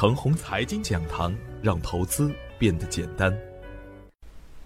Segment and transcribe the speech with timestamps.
[0.00, 1.30] 程红财经讲堂，
[1.60, 3.30] 让投资变得简单。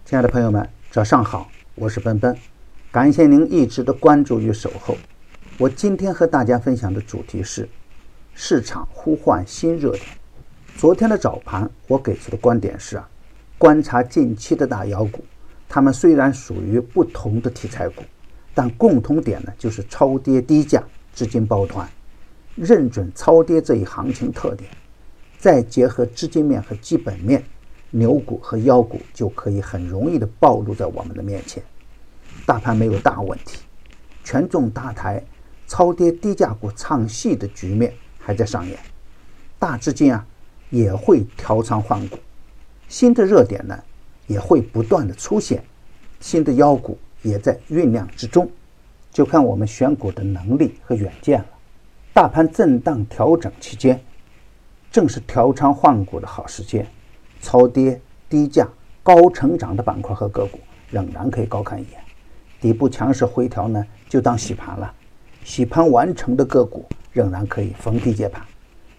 [0.05, 2.37] 亲爱的朋友们，早上好，我是奔奔，
[2.93, 4.97] 感谢您一直的关注与守候。
[5.59, 7.69] 我今天和大家分享的主题是
[8.33, 10.05] 市场呼唤新热点。
[10.77, 13.09] 昨天的早盘，我给出的观点是啊，
[13.59, 15.25] 观察近期的大妖股，
[15.69, 18.05] 它们虽然属于不同的题材股，
[18.55, 20.81] 但共同点呢就是超跌低价，
[21.13, 21.91] 资金抱团。
[22.55, 24.71] 认准超跌这一行情特点，
[25.45, 27.45] 再结合资金面和基本面，
[27.91, 31.63] 牛股和妖股就可以很容易的暴露在我们的面前。
[32.47, 33.59] 大盘没有大问题，
[34.25, 35.23] 权重大台、
[35.67, 38.79] 超跌低价股唱戏的局面还在上演，
[39.59, 40.27] 大资金啊
[40.71, 42.17] 也会调仓换股，
[42.89, 43.79] 新的热点呢
[44.27, 45.63] 也会不断的出现，
[46.21, 48.51] 新的妖股也在酝酿之中，
[49.13, 51.47] 就看我们选股的能力和远见了。
[52.15, 54.03] 大盘震荡调整期间，
[54.95, 56.87] 正是调仓换股的好时间。
[57.41, 58.69] 超跌、低价、
[59.03, 62.01] 高成长的板块和个股仍然可以高看一眼。
[62.61, 64.95] 底部强势回调呢，就当洗盘了。
[65.43, 68.41] 洗盘完成的个股仍然可以逢低接盘。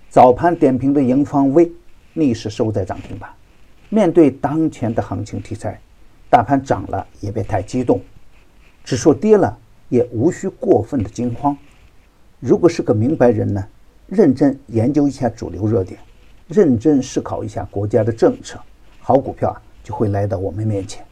[0.09, 1.71] 早盘点评的盈方微
[2.11, 3.29] 逆势收在涨停板。
[3.87, 5.79] 面对当前的行情题材，
[6.29, 8.01] 大盘涨了也别太激动，
[8.83, 9.57] 指数跌了
[9.87, 11.55] 也无需过分的惊慌。
[12.41, 13.65] 如果是个明白人呢，
[14.07, 15.99] 认真研究一下主流热点，
[16.47, 18.59] 认真思考一下国家的政策，
[18.99, 21.03] 好股票啊就会来到我们面前。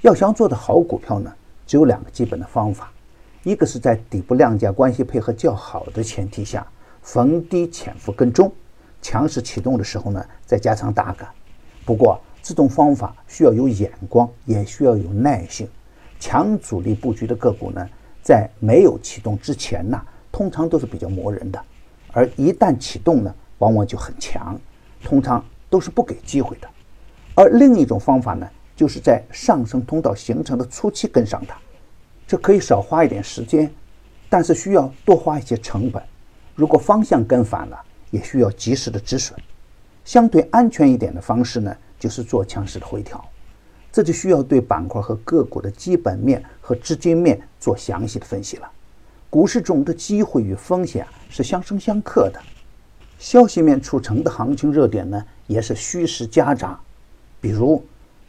[0.00, 1.30] 要想做的好股票呢，
[1.66, 2.90] 只有两个基本的方法：
[3.42, 6.66] 一个是在底部量价关系配合较好的前提下，
[7.02, 8.50] 逢低潜伏跟踪，
[9.02, 11.28] 强势启动的时候呢，再加仓打杆。
[11.84, 15.68] 不过这种方法需要有眼光，也需要有耐性。
[16.18, 17.86] 强主力布局的个股呢，
[18.22, 20.00] 在没有启动之前呢。
[20.30, 21.60] 通常都是比较磨人的，
[22.12, 24.58] 而一旦启动呢，往往就很强，
[25.02, 26.68] 通常都是不给机会的。
[27.34, 31.56] 而另一种方法呢，就是在上升通道形成的初期跟上它，
[32.26, 33.72] 这可以少花一点时间，
[34.28, 36.02] 但是需要多花一些成本。
[36.54, 37.80] 如果方向跟反了，
[38.10, 39.38] 也需要及时的止损。
[40.04, 43.22] 相对安全一点的方式呢，就是做强势的回调，
[43.92, 48.68] 这就需要对板块和个股的基本面和资金面做详细的分析了。
[49.30, 52.40] 股市中的机会与风险是相生相克的，
[53.18, 56.78] 消息面促成的行情热点呢，也是虚实夹杂。
[57.38, 57.84] 比如，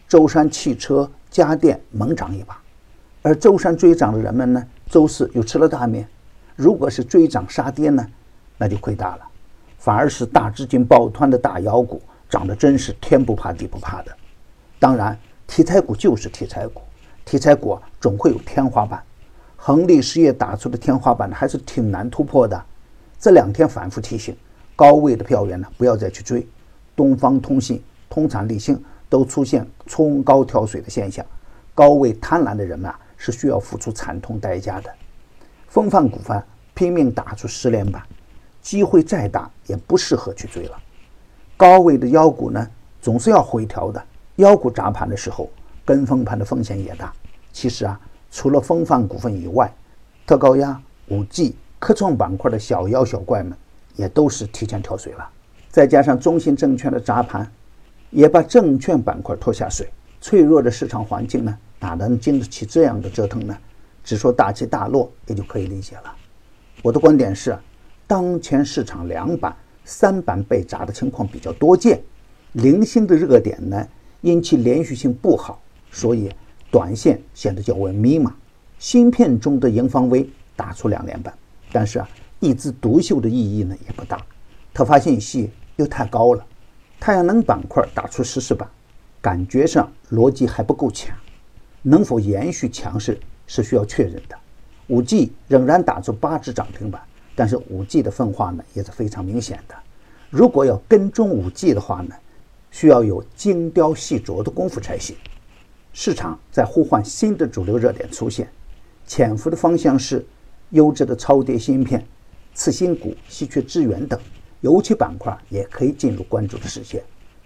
[0.10, 2.62] 舟山汽车、家电猛涨一把，
[3.22, 6.06] 而舟山追涨的人们呢，周四又吃了大面。
[6.58, 8.06] 如果是追涨杀跌呢，
[8.58, 9.22] 那就亏大了。
[9.78, 14.12] 反而是大资金抱团的大妖股，涨得真是天不怕地不怕的。
[14.78, 15.18] 当然，
[15.48, 16.82] 题材股就是题材股，
[17.24, 19.02] 题材股总会有天花板。
[19.62, 22.64] 恒力实业打出的天花板还是挺难突破的。
[23.20, 24.36] 这两天反复提醒，
[24.74, 26.48] 高位的票源呢，不要再去追。
[26.96, 31.26] 东方通信、通产力星都出现冲高跳水的现象，
[31.76, 34.90] 高位贪婪的人们啊，是需要付出惨痛代价的。
[35.68, 36.42] 风范股份
[36.74, 38.02] 拼命打出十连板，
[38.62, 40.78] 机会再大也不适合去追了。
[41.58, 42.66] 高位的妖股呢，
[43.02, 44.02] 总是要回调的。
[44.38, 45.50] 妖股砸盘的时候，
[45.84, 47.14] 跟风盘的风险也大。
[47.52, 48.00] 其实啊。
[48.32, 49.74] 除了风范股份以外，
[50.26, 53.58] 特高压、五 G、科创板块的小妖小怪们
[53.96, 55.28] 也都是提前跳水了。
[55.70, 57.50] 再加上中信证券的砸盘，
[58.12, 59.90] 也把证券板块拖下水。
[60.22, 63.58] 脆弱的市场环境呢，哪能经得起这样的折腾呢？
[64.04, 66.16] 只说大起大落也就可以理解了。
[66.82, 67.58] 我的观点是，
[68.06, 72.02] 当前市场两板、三板被砸的情况比较多见，
[72.54, 73.88] 零星的热点呢，
[74.22, 75.62] 因其连续性不好，
[75.92, 76.30] 所以。
[76.72, 78.32] 短线显得较为迷茫。
[78.78, 81.34] 芯片中的盈方微打出两连板，
[81.72, 82.10] 但是啊，
[82.40, 84.18] 一枝独秀的意义呢也不大。
[84.74, 86.46] 特发信息又太高了。
[87.00, 88.70] 太阳能板块打出十四板，
[89.22, 91.16] 感觉上逻辑还不够强。
[91.82, 94.38] 能否延续强势是需要确认的。
[94.88, 97.02] 五 G 仍然打出八只涨停板，
[97.36, 99.76] 但是五 G 的分化呢也是非常明显的。
[100.30, 102.16] 如果要跟踪五 G 的话呢，
[102.72, 105.16] 需要有精雕细琢的功夫才行。
[105.92, 108.50] 市场在呼唤新的主流热点出现，
[109.06, 110.26] 潜伏的方向是
[110.70, 112.06] 优质的超跌芯片、
[112.54, 114.20] 次新股、稀缺资源等，
[114.62, 117.04] 油气板块也可以进入关注的视线。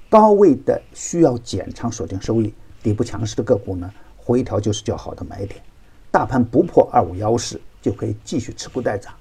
[0.10, 2.54] 高位的需要减仓锁定收益，
[2.84, 5.60] 底部强势的个股呢，回调就是较好的买点。
[6.12, 9.12] 大盘不破二五幺四就可以继续持股待涨，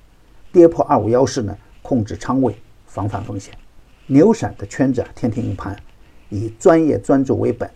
[0.53, 2.55] 跌破二五幺四呢，控制仓位，
[2.87, 3.55] 防范风险。
[4.07, 5.75] 牛散的圈子啊，天天硬盘，
[6.29, 7.71] 以专业专注为本。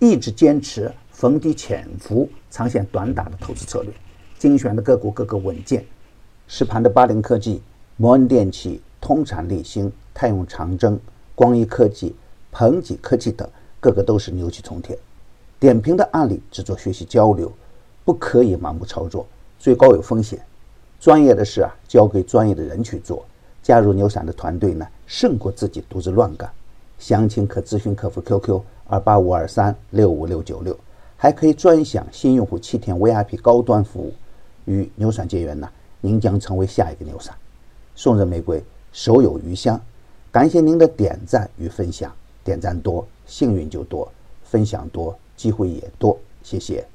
[0.00, 3.92] 一直坚持逢低潜伏、长线短打的投资策略，
[4.38, 5.84] 精选的个股个个稳健。
[6.48, 7.60] 实盘的八零科技、
[7.98, 10.98] 摩恩电器、通产力星、泰永长征、
[11.34, 12.16] 光一科技、
[12.50, 13.46] 鹏吉科技等，
[13.78, 14.98] 个个都是牛气冲天。
[15.58, 17.52] 点评的案例只做学习交流，
[18.02, 19.26] 不可以盲目操作，
[19.58, 20.40] 最高有风险。
[20.98, 23.22] 专业的事啊，交给专业的人去做。
[23.62, 26.50] 加入牛散的团队呢，胜过自己独自乱干。
[27.00, 30.78] 详情可咨询客服 QQ 二八五二三六五六九六，
[31.16, 34.14] 还可以专享新用户七天 VIP 高端服务。
[34.66, 35.68] 与牛散结缘呢，
[36.00, 37.34] 您将成为下一个牛散。
[37.96, 38.62] 送人玫瑰，
[38.92, 39.80] 手有余香。
[40.30, 42.14] 感谢您的点赞与分享，
[42.44, 44.06] 点赞多，幸运就多；
[44.44, 46.16] 分享多，机会也多。
[46.42, 46.86] 谢谢。